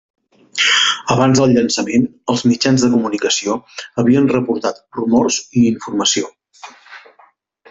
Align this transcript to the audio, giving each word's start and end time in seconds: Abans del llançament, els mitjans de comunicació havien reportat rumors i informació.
Abans 1.15 1.41
del 1.41 1.51
llançament, 1.57 2.07
els 2.33 2.41
mitjans 2.51 2.85
de 2.85 2.89
comunicació 2.95 3.59
havien 4.05 4.31
reportat 4.35 4.83
rumors 5.01 5.39
i 5.63 5.67
informació. 5.77 6.33